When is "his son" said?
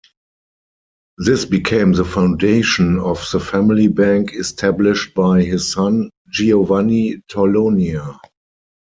5.43-6.09